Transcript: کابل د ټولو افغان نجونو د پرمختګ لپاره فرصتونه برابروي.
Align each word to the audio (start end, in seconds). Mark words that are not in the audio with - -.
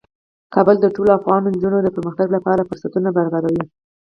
کابل 0.53 0.75
د 0.81 0.85
ټولو 0.95 1.11
افغان 1.19 1.41
نجونو 1.53 1.77
د 1.81 1.87
پرمختګ 1.95 2.27
لپاره 2.35 2.67
فرصتونه 2.69 3.09
برابروي. 3.17 3.63